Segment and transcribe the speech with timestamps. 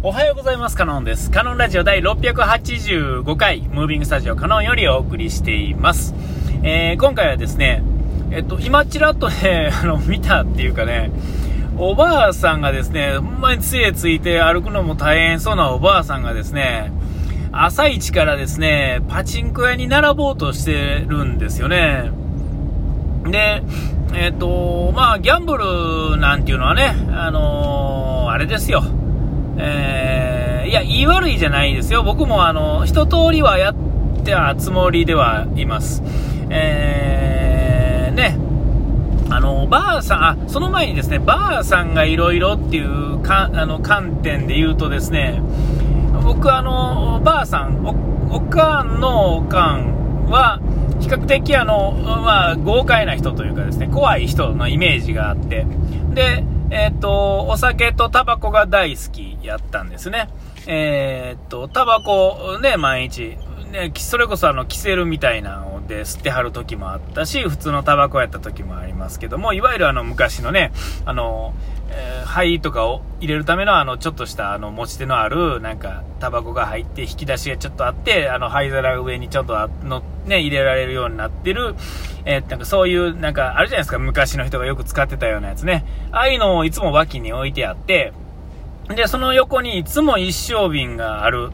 [0.00, 0.76] おはようございます。
[0.76, 1.28] カノンです。
[1.28, 6.14] カノンラジオ第685回、ムービングスタジオカノンよりお送りしています。
[6.62, 7.82] えー、今回はですね、
[8.30, 11.10] えっと、今ちらっとね、 あの、見たっていうかね、
[11.76, 16.92] おばあさんがですね、ほんまに杖ついて歩くのも大変そうなおばあさんがですね、
[17.50, 22.12] 朝一からですね、パチンコ屋に並ぼうとしてるんですよね。
[23.24, 23.64] で、
[24.14, 28.84] えっ、と、まあ、ギャンブルなんていうのはね、あのー、あれですよ。
[29.58, 32.02] えー、いや、言い悪いじゃないですよ。
[32.02, 33.88] 僕もあの、一通りはやって
[34.32, 36.02] たつもりではいます。
[36.50, 38.38] えー、ね、
[39.30, 45.42] あの、ばあさん、あ、その前にですね、ばあさんがいろいろっていうか、あの、観点で言うとですね、
[46.22, 50.60] 僕あの、ばあさん、お、おかんのおかんは、
[51.00, 55.66] 比較的あの、まあ、豪快な人というかですね、怖い人のイメージがあって、
[56.12, 60.28] で、えっ、と、お酒とタバコが大好きやったんですね。
[60.66, 63.36] えっ、と、タバコね、毎日、
[63.70, 70.70] ね、それこそあの、キセルみたいなので吸ってはる時もあったし、普通のタバコやった時もありますけども、いわゆるあの、昔のね、
[71.04, 71.54] あの、
[71.90, 81.74] えー、灰とかを入れるためのあの、ちょっとしたあの、持ち手のある、なんか、タバコが入って引き出しがちょっとあって、あの、灰皿が上にちょっとの、ね、入れられるようになってる、
[82.26, 85.86] えー、なんかそういう、なんか、あるじゃないですか、昔の人がよく使ってたようなやつね。
[86.12, 88.12] ああいうのをいつも脇に置いてあって、
[88.94, 91.50] で、その横にいつも一升瓶がある、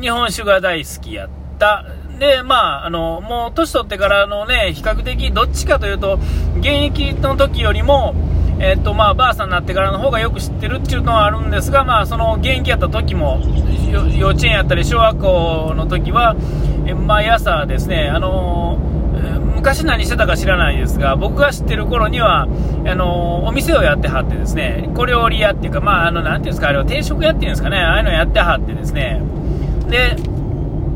[0.00, 1.84] 日本酒が大好きやった。
[2.24, 6.18] で、まあ、あの、もう年取ってからのね、比較的どっちかというと、
[6.56, 8.14] 現役の時よりも、
[8.60, 13.42] えっと、まあ、ばあさんになってからの方がよく知ってるっていうのはあるんですが、まあ、その現役やった時も、
[14.16, 16.34] 幼稚園やったり小学校の時は、
[17.06, 18.78] 毎朝ですね、あの
[19.56, 22.46] 昔何してたか知らないですが、僕が知ってる頃には、
[22.86, 29.20] あのお店をやってはってですね、小料理屋っていうか、まあ、あの、なていうんですか、あれは定食屋っていうんですかね、ああいうのやってはってですね、
[29.88, 30.16] で、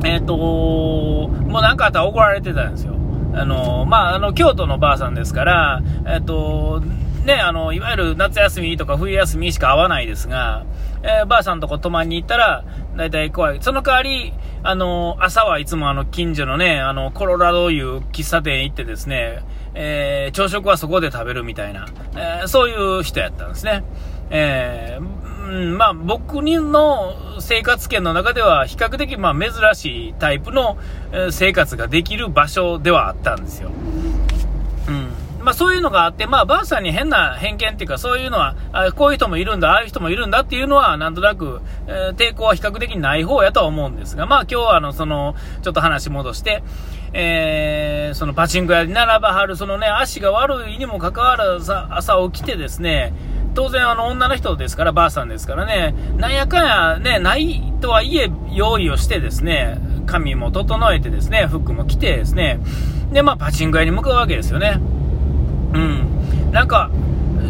[0.05, 2.95] えっ、ともうなんかあったら怒られてたんですよ。
[3.35, 6.83] あのまあ、あの、京都のばあさんですから、えっ、と
[7.25, 10.65] ね、あの、いわゆる夏休みとか冬休みしか会わないですが、
[11.03, 12.65] えー、ばあさんとこ泊まりに行ったら、
[12.97, 13.59] だいたい怖い。
[13.61, 19.43] その代わり、あの、朝はいつもあの、近所のね、あの、コロラドいう喫茶店行ってですね、
[19.75, 21.87] えー、朝食はそこで食べるみたいな、
[22.17, 23.85] えー、そういう人やったんですね。
[24.31, 25.18] えー、
[25.51, 30.77] んまあ、僕の生活圏の中では比較的ま珍しいタイプの
[31.31, 33.71] 生活ができる場所ではあったんですよ。
[34.89, 46.63] うんまあ、そういうのがあって、まあ、ばあさんに変な偏見っていうか、そういうのは、あこういう人もいるんだ、ああいう人もいるんだっていうのは、なんとなく、えー、抵抗は比較的ない方やとは思うんですが、まあ、今日は、あの、その、ちょっと話戻して、
[47.13, 53.15] えー、そのパチンコ屋に並ばはる、そのね、足が悪いにもかかわらず、朝起きてですね、
[53.59, 62.61] 当然あの女の人ですから、ばあさんですからね、なんやかんやね、ないとはいえ用意をしてですね、髪も整えてですね、服も着てですね、
[63.11, 64.79] で、まあパチンコ屋に向かうわけですよね。
[65.75, 66.89] うん、なんか、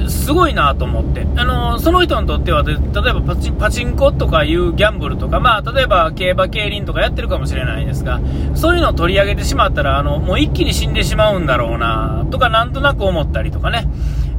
[0.09, 2.77] すごいなと思って、あのその人にとっては例え
[3.13, 8.19] ばパチパチンコとかいうギャンブルとか、まあ、例えば競馬、競輪とかやってるかもしれないですが、
[8.55, 13.87] そういうのを取り上げてしまったら、あのもう一気に死んでしまうんだろうなとか、なんとなく思ったりとかね、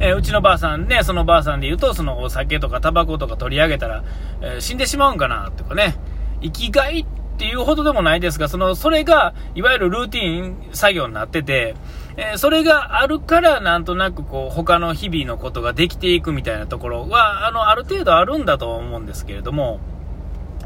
[0.02, 4.02] えー、うちのばあさんね、そのばあさんで言うと、そのお酒とかタバコとか取り上げたら、
[4.40, 5.96] えー、死んでしまうんかなとかね、
[6.42, 7.06] 生きがいっ
[7.38, 11.74] ていうほどでもないですが、そのそれがいわゆるルーティン作業になってて、
[12.16, 19.80] えー、それがあるからなんとなくこう他の日々のことができていくみたいなところはあのある程度あるんだと思うんですけれども、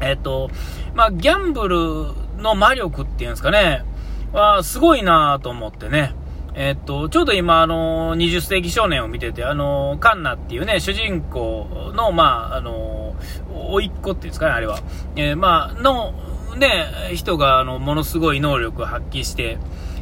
[0.01, 0.49] えっ、と
[0.93, 3.83] まあ、ギャンブルの魔力っていうんですかね
[4.31, 6.13] はすごいなと思ってね。
[6.57, 13.13] えっと、ちょうど今、あの、20世紀少年を見てて、あの、カンナっていうね、主人公の、まあ、あの、
[13.53, 14.79] 甥っ子っていうんですかね、あれは。
[15.17, 16.13] えー、まあ、の、
[16.57, 19.57] ね、人が、あの、ものすごい能力を発揮して、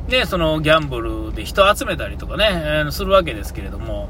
[0.08, 4.09] で、そのギャンブルで人集めたりとかね、えー、するわけですけれども、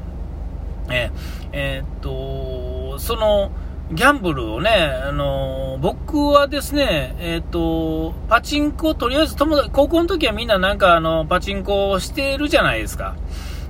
[0.90, 3.52] えー、えー、っと、その、
[3.92, 13.14] ギャンブルをね、あの僕はですね、えっ、と、パチンコ、とりあえず友達、高校の時はみんななんかあの、パチンコをしてるじゃないですか。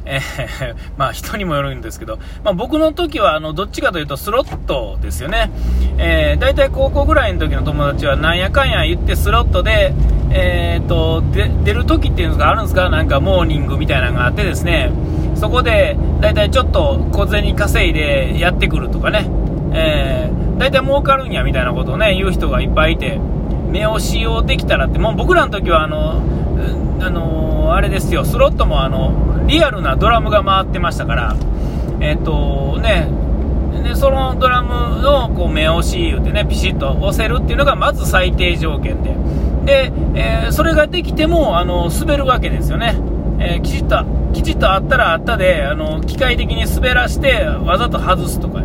[0.07, 5.51] えー、 まあ人にもよるんですけど、まあ、僕の時はあのどっちかというとスロットですよね、
[5.97, 9.95] えー、大体高校ぐらいの時の友達はなんやかんや言ってスロットで、
[10.31, 14.93] えーと、で出る時っていうのがあるんですか、なんかモーニングみたいなのがあってですね、
[15.37, 19.27] そこで大体ちょっと小銭稼いでやってくるとかね、
[19.75, 23.19] えー、大体儲かるんやみたいなことをね言う人がいっぱいいて、
[23.71, 26.23] 目を使用できたらって、もう僕らの時はあの、
[27.01, 31.37] あのあれですよ、スロットもあのリアルなドラムが回ってましたから、
[32.01, 33.09] えっ、とね、
[33.83, 39.15] でそのドラムのこう目押し言うてね、ピシッと押せるっていうのがまず最低条件で。
[39.65, 42.95] で、えー、それができても、あの、滑るわけですよね。
[43.39, 48.63] えー、きちっと、きちっとあったらあったで、あの、機械的に滑らして、わざと外すとか。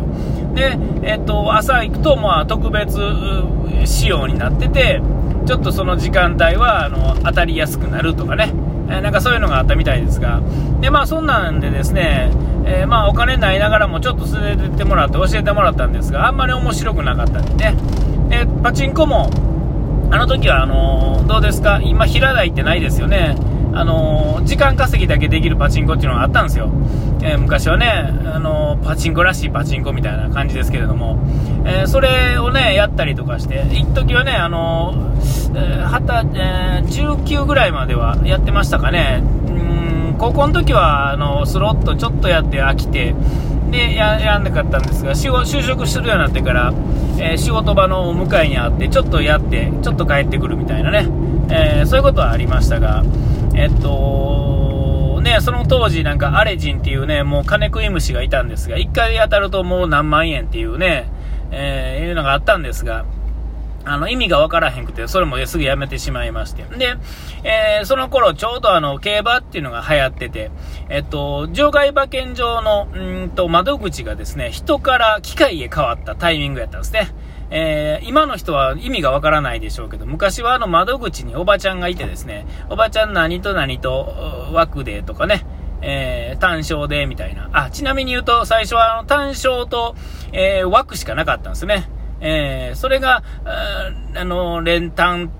[0.54, 2.98] で、えっと、朝行くと、まあ、特別
[3.84, 5.00] 仕様になってて、
[5.46, 8.52] ちょっとその時間帯は、あの、当たりやすくなるとかね。
[8.90, 10.40] えなんかそういうのがあったみたいですが。
[10.80, 12.30] で、まあ、そんなんでですね、
[12.64, 17.76] えー、まあ、お金ないながらもちょっと連れてってもらって教えてもらったんですが、あんまり面白くなかったんでね。
[18.28, 19.30] で、パチンコも、
[20.10, 21.80] あの時は、あのどうですか？
[21.80, 23.36] 今、平台ってないですよね。
[23.72, 26.70] あの時間稼ぎだけできるパチンコっていうのがあったんですよ。
[27.22, 27.86] えー、昔はね、
[28.32, 31.18] あのパチンコらしいパチンコみたいな感じですけれども、
[31.64, 35.12] えー、それをね、やったりとかして、一時はね、あの
[35.54, 39.22] えー、えー、19ぐらいまではやってましたかね。
[39.48, 39.52] う
[40.12, 43.14] ん高校の時はあのスロットちょっとやって飽きて、
[43.70, 46.74] でややんなかったんですが就職するようになってから、
[47.18, 51.06] えー、仕事場の向かいにあってちょっとやってちょっと帰ってくるみたいなね、
[51.50, 53.04] えー、そういうことはありましたが
[53.54, 61.10] えっとねその当時なんかアレジンっていうねもう金食い虫がいたんですが1回当たるともう何万円っていうね、
[61.50, 63.04] えー、いうのがあったんですが
[63.84, 66.64] あの、意味がわからへんくて、それもすぐやめてしまいまして。
[66.76, 66.96] で、
[67.44, 70.50] えー、その頃ちょうどあの、競馬っていうのが流行ってて、
[70.90, 77.08] えっと、場外馬券場の、うんと、窓口がですね、人から機械へ変わったタイミングやったんですね。
[77.50, 85.44] えー、今の人は意味がわからないでしょうけど、昔はあの窓口におばちゃんがいてですね、おばちゃん何と何と枠でとかね、
[85.82, 87.48] えー、単勝でみたいな。
[87.52, 89.96] あ、ちなみに言うと、最初はあの単勝と、
[90.32, 91.88] えー、枠しかなかったんですね。
[92.20, 93.22] えー、それが、
[94.14, 95.30] あの、連単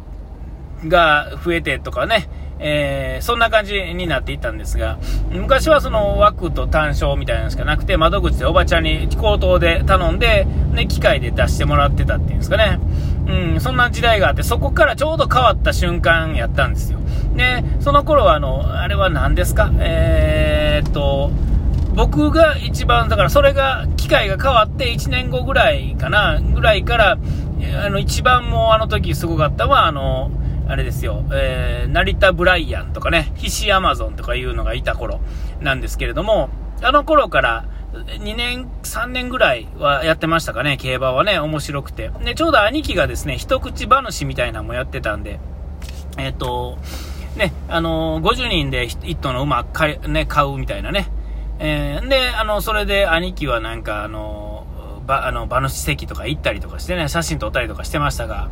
[0.87, 2.29] が増えてとかね、
[2.63, 4.99] えー、そんな感じになっていったんですが、
[5.31, 12.79] 昔はその枠と単勝みたいなのしかなくて、窓口でおばちゃんに口頭で頼んで、ね、機械で出してもらってたっていうんですかね。
[13.27, 16.99] うん、そんな時代があって、そこからちょうど変わった瞬間やったんですよ。
[17.35, 19.71] で、その頃はあの、あれは何ですか？
[19.79, 21.31] えー、っと、
[21.95, 27.19] 僕が一番、だからそれが、機械が変わって1年後ぐらいかな、ぐらいから、
[27.85, 30.31] あの、一番もうあの時すごかったのは、あの、
[30.71, 35.21] あれですよ、えー、成田ブライアンとかね、ヒシアマゾンとかいうのがいた頃
[35.61, 36.49] なんですけれども、
[36.81, 42.13] あの頃から2年、3年ぐらいはやってましたかね、競馬はね、面白くて。
[42.25, 45.41] で、ちょうど兄貴がですね、一口話みたいなのもやってたんで、
[46.19, 46.79] えっ、ー、と、
[47.37, 51.09] ね、あのー、50人で1頭の馬買,、ね、買うみたいなね、
[51.59, 54.50] えー、で、あの、それで兄貴はなんか、あの、
[55.11, 58.49] ば、あの、場の史跡とか行ったりとかしてね、写真撮ったりとかしてましたが、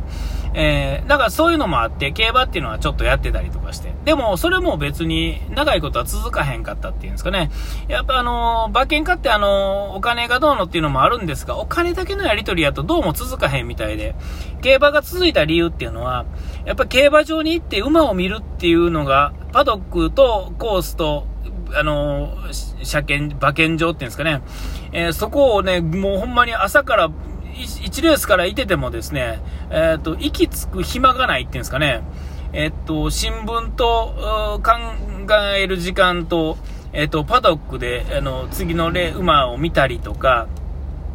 [0.53, 3.93] えー、だからそういうのもあって、競馬っていうのはちょっとやってたりとかして。
[4.03, 7.49] でも、それも別に長いことは続かへんかったっていうんですかね。
[7.87, 14.15] やっぱあの、馬券買ってあの、お金がどうのっていうのもあるんですが、お金だけのやり取りやとどうも続かへんみたいで、
[14.61, 16.25] 競馬が続いた理由っていうのは、
[16.65, 21.25] やっぱ競馬場に行って馬を見るっていうのが、パドックとコースと
[21.73, 22.35] あの
[22.83, 24.41] 車検、馬券場っていうんですかね、
[24.91, 32.01] えー、そこをね、もうほんまに朝から1レースからいててもですね、えっ、ー、と、息つく暇がないっていうんですかね、
[32.53, 36.57] えっ、ー、と、新聞と考える時間と、
[36.93, 40.47] えっ、と、パドックで、あの、次のレ馬を見たりとか、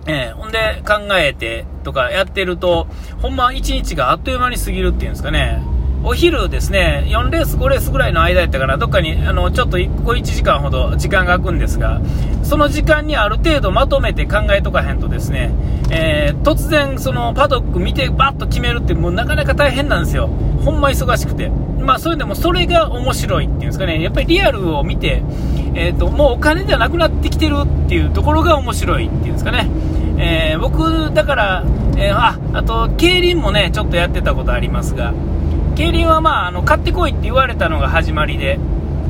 [0.06, 2.86] えー、ほんで考えてとかやってると、
[3.22, 5.62] ほんま1日があっという間に過ぎるっていうんですかね。
[6.06, 12.02] お昼ですね、4レース、5レースぐらいの間やったから、どっかにあのちょっと1個1時間ほど時間が空くんですが、
[12.42, 15.50] その時間にある程度まとめて考えとかへんとですね、
[15.90, 20.26] えー、突然、そのパドック見てバッと決めるって、もうなかなか大変なんですよ、
[20.62, 21.48] ほんま忙しくて。
[21.80, 25.22] まあ、それでもそれが面白いっていうんですかね、やっぱりリアルを見て、
[25.74, 29.70] えーと、もうお金じゃなくなってきてるっていうところが面白いっていうんですかね。
[30.18, 31.64] えー、僕、だから、
[31.96, 35.14] えー、あ、あと、競輪もね、ちょっとやってたことありますが、
[35.74, 38.58] 競輪はまあ、あの、買ってこいって言われたのが始まりで、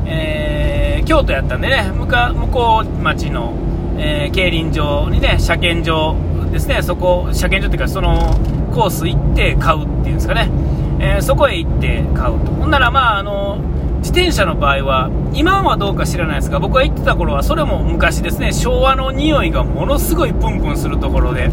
[0.07, 3.53] えー、京都やったんでね、向か向こう町の、
[3.99, 6.15] えー、競輪場にね、車検場
[6.51, 8.39] ですね、そこ、車検場っていうか、その
[8.73, 10.49] コース行って買うっていうんですかね、
[10.99, 12.51] えー、そこへ行って買うと。
[12.51, 13.59] ほんならまあ、あの、
[14.05, 21.49] 自転車の場合は、今はどうか知らないですが、僕が行ってた頃は、それも昔ですね、昭和の匂いがものすごいプンプンするところで、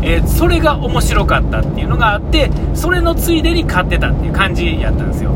[0.00, 5.32] えー、それが面白かったっていうのがあってそれのついでに買ってたっていう感じやったんですよ、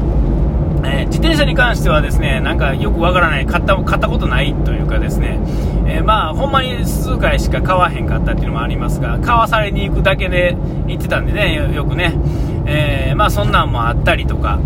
[0.85, 5.40] えー、自転車に関してはですねなんかよくわからない買った買ったことないというかですね、
[5.88, 12.14] えー、まあほんまに数回しか買わへんかったっていうのもありますが買わされに行くだけで行ってたんでねよくね、
[12.66, 14.59] えまあそんなんもあったりとか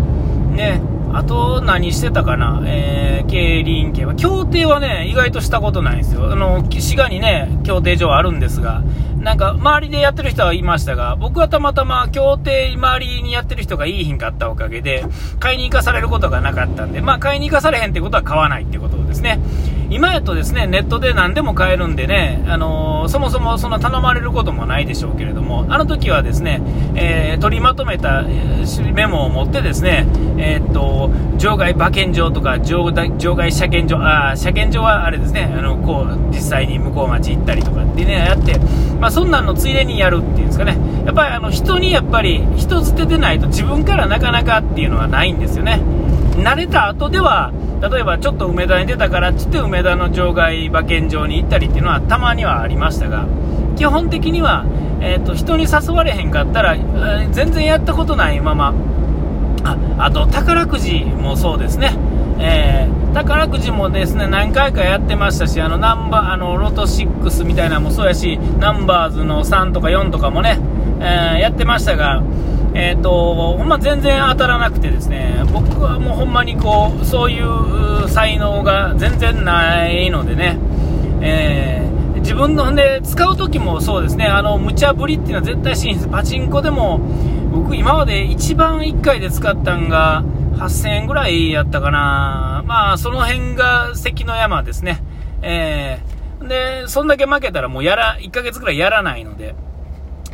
[0.51, 0.96] ね。
[1.17, 6.31] あと何してたかな、えー、競輪系は、協定はね、意外としたことないんですよ。
[6.31, 8.83] あの、滋賀にね、競艇場あるんですが、
[9.17, 15.05] なんか、周りでやってる人はいましたが、僕はたまたま協定周りにやってる人がいい品買ったおかげで、
[15.39, 19.39] 買いに行かされることがなかったんで、まあ、買いに行かされへんってことは買わないってことですね。
[19.89, 26.61] 今やとですね、ネットで何でも買えるんでね、あのー、そもそもそんな頼まれることもないでしょうけれども、あの時はですね、
[26.95, 28.23] えー、取りまとめた
[28.93, 30.05] メモを持ってですね、
[30.37, 38.59] えー、っと、場外馬券場とか場場外車検場、あ車検場はあれですね、あの、こう、実際に向こう町行ったりとかってね、やって、
[38.99, 45.79] まあ、そんなんのついでにやるっていうんですかね、やっぱりあの、人にやっぱり、人捨ててないと自分からなかなかっていうのはないんですよね。
[46.37, 47.51] 慣れた後では、
[47.81, 53.27] 例えばちょっと梅田に出たからっつって梅田の場外馬券場に行ったりっていうのはたまにはありましたが、
[53.75, 54.65] 基本的には、
[55.01, 58.73] えーと、人に誘われへんかったら、えー、全然やったことないまま、
[59.63, 61.95] ああと宝くじもそうですね。
[62.39, 70.59] えー、宝くじもですね何回かやってましたし、あのナンバあのロト6みたいなのもそうやし、ナンバーズの3とか4とかもね、
[70.99, 72.21] えー、やってましたが、
[72.79, 80.59] えーと、ほんま全然当たらなくてですね僕はもうほんまにこうそういう才能が全然ないのでね、
[81.19, 86.99] えー、自分ので使う時もそうですねあの無茶ぶりっていうのは絶対しんですパチンコでも
[87.51, 90.23] 僕今まで一番1回で使ったんが
[90.57, 92.63] 8000円ぐらいやったかな。
[92.65, 95.03] まあその辺が関の山ですね。
[95.41, 99.55] えー、でそんだけ負けたらもうやら1ヶ月ぐらいやらないので。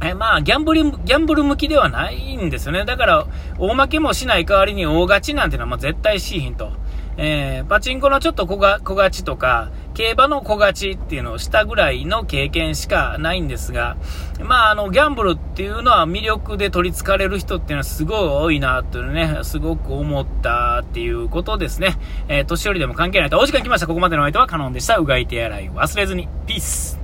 [0.03, 2.83] えまあ、ギャンブル、ギャンブル向きではないんですよね。
[2.85, 3.25] だから、
[3.57, 6.71] 大負けもしない代わりに大勝ちなんていうのは絶対しいひんと。
[7.15, 13.97] えー、パチンコのちょっと小が小勝ちとか、競馬の小勝ちっていうのをしたぐらいの経験しかないんですが、
[14.41, 21.97] まあ、あの、ギャンブルっていうのは魅力で取り憑かれる人っていうのはすごい多いなというね、すごく思ったっていうことですね。
[22.27, 23.39] えー、年寄りでも関係ないと。
[23.39, 23.87] お時間来ました。
[23.87, 24.97] ここまでの相手はカノンでした。
[24.97, 26.27] うがい手洗い忘れずに。
[26.47, 27.02] ピース。